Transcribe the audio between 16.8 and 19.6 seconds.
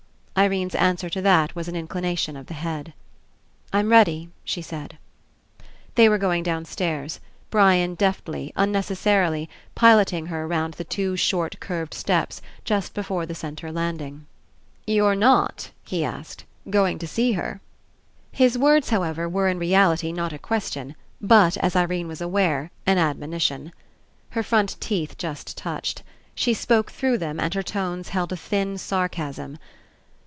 to see her?" His words, however, were In